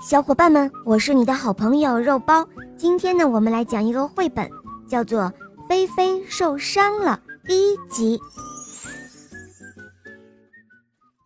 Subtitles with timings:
[0.00, 2.46] 小伙伴们，我是你的好朋友肉包。
[2.76, 4.48] 今天呢，我们来讲一个绘本，
[4.88, 5.22] 叫做
[5.68, 8.20] 《菲菲受伤了》第一集。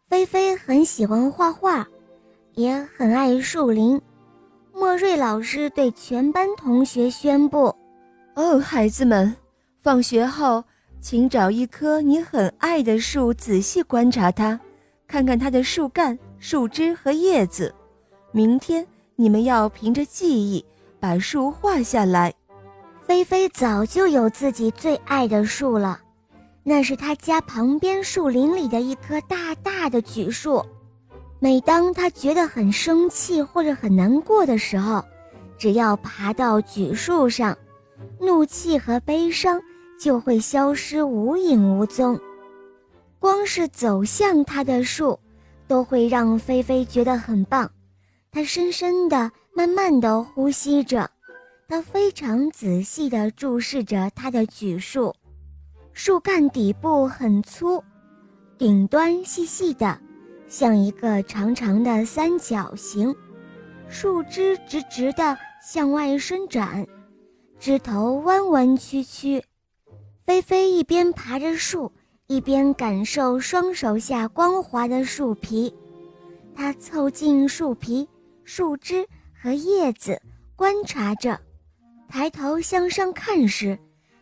[0.09, 1.87] 菲菲很喜欢画画，
[2.55, 4.01] 也很爱树林。
[4.73, 7.75] 莫瑞老师对全班同学宣布
[8.35, 9.35] ：“哦，孩子们，
[9.83, 10.63] 放学后
[11.01, 14.59] 请找一棵你很爱的树，仔细观察它，
[15.07, 17.75] 看看它的树干、树枝和叶子。”
[18.33, 18.87] 明天
[19.17, 20.65] 你们要凭着记忆
[21.01, 22.33] 把树画下来。
[23.03, 26.01] 菲菲早就有自己最爱的树了，
[26.63, 30.65] 那是他家旁边树林里的一棵大大的榉树。
[31.41, 35.05] 每当他觉得很生气或者很难过的时候，
[35.59, 37.57] 只要爬到榉树上，
[38.21, 39.61] 怒气和悲伤
[39.99, 42.17] 就会消失无影无踪。
[43.19, 45.19] 光是走向他的树，
[45.67, 47.69] 都会让菲菲觉得很棒。
[48.33, 51.11] 他深深地、慢慢地呼吸着，
[51.67, 55.13] 他非常仔细地注视着他的榉树。
[55.93, 57.83] 树干底部很粗，
[58.57, 60.01] 顶端细细的，
[60.47, 63.15] 像一个长长的三角形。
[63.89, 66.87] 树枝直直地向外伸展，
[67.59, 69.43] 枝头弯弯曲曲。
[70.25, 71.91] 菲菲一边爬着树，
[72.29, 75.75] 一边感受双手下光滑的树皮。
[76.55, 78.09] 他凑近树皮。
[78.45, 79.07] 树枝
[79.41, 80.21] 和叶子
[80.57, 81.39] 观察着，
[82.09, 83.79] 抬头向上看时，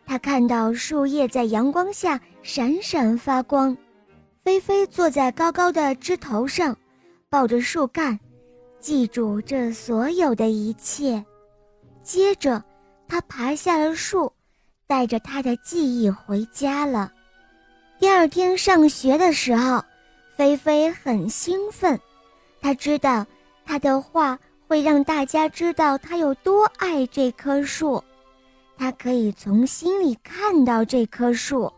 [0.06, 3.76] 他看到树叶在阳光下闪闪发光。
[4.44, 6.76] 菲菲坐在高高的枝头上，
[7.28, 8.18] 抱着树干，
[8.80, 11.24] 记住这所有的一切。
[12.02, 12.62] 接着，
[13.06, 14.32] 他爬下了树，
[14.86, 17.12] 带着他的记忆回家了。
[17.98, 19.84] 第二天上学的时候，
[20.36, 21.98] 菲菲很兴奋，
[22.60, 23.26] 他知道。
[23.68, 28.02] 他的话会让大家知道他有多爱这棵树，
[28.78, 31.70] 他可以从心里看到这棵树。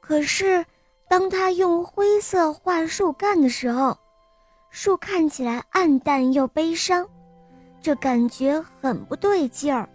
[0.00, 0.66] 可是，
[1.08, 3.96] 当他用灰色画树干的时候，
[4.70, 7.08] 树看起来暗淡又悲伤，
[7.80, 9.88] 这感觉很不对劲儿。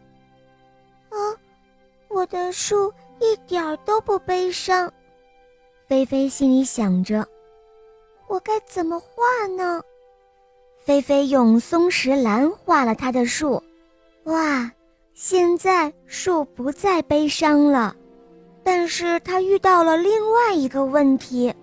[1.09, 1.19] 啊，
[2.07, 4.89] 我的树一点都不悲伤，
[5.89, 7.27] 菲菲心里想着，
[8.29, 9.83] 我该怎么画呢？
[10.83, 13.61] 菲菲用松石蓝画了她的树，
[14.23, 14.71] 哇！
[15.13, 17.95] 现在树不再悲伤了，
[18.63, 21.53] 但是她遇到了另外一个问题：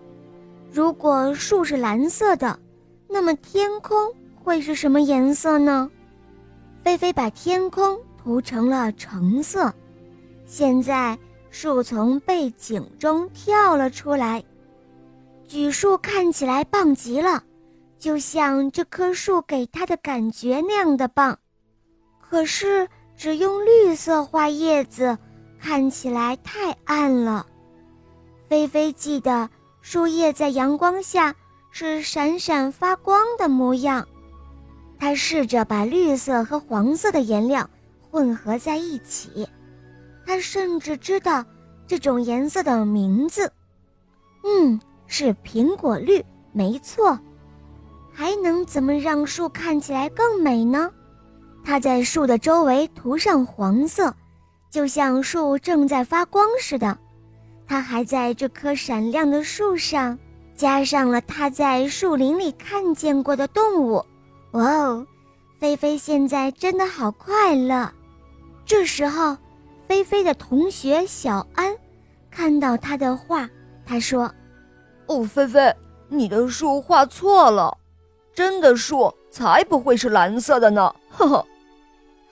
[0.71, 2.57] 如果树是蓝色的，
[3.09, 3.97] 那么天空
[4.37, 5.91] 会是什么颜色呢？
[6.84, 9.75] 菲菲把天空涂成了橙色。
[10.47, 11.19] 现在
[11.51, 14.45] 树从背景中跳了出来，
[15.49, 17.43] 榉树看起来棒极了。
[17.98, 21.38] 就像这棵树给他的感觉那样的棒，
[22.20, 25.19] 可是只用绿色画叶子，
[25.59, 27.44] 看起来太暗了。
[28.48, 29.50] 菲菲记得
[29.81, 31.34] 树叶在阳光下
[31.70, 34.06] 是闪闪发光的模样，
[34.98, 37.69] 他试着把绿色和黄色的颜料
[38.10, 39.48] 混合在一起，
[40.25, 41.44] 他甚至知道
[41.86, 43.53] 这种颜色的名字，
[44.44, 47.19] 嗯，是苹果绿，没错。
[48.19, 50.91] 还能怎么让树看起来更美呢？
[51.65, 54.12] 他在树的周围涂上黄色，
[54.69, 56.99] 就像树正在发光似的。
[57.65, 60.19] 他还在这棵闪亮的树上
[60.57, 64.05] 加上了他在树林里看见过的动物。
[64.51, 65.07] 哇哦，
[65.61, 67.89] 菲菲现在真的好快乐。
[68.67, 69.37] 这时候，
[69.87, 71.73] 菲菲的同学小安
[72.33, 73.49] 看到他的画，
[73.87, 74.28] 他说
[75.07, 75.73] ：“哦，菲菲，
[76.09, 77.78] 你的树画错了。”
[78.38, 80.94] 真的树才不会是蓝色的呢！
[81.09, 81.44] 呵呵。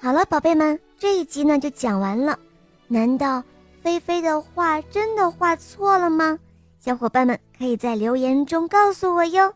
[0.00, 2.38] 好了，宝贝们，这一集呢就讲完了。
[2.86, 3.42] 难道
[3.82, 6.38] 菲菲的画真的画错了吗？
[6.78, 9.52] 小伙伴们可以在留言中告诉我哟，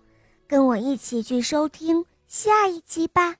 [0.48, 3.36] 跟我一起去收听下一集吧。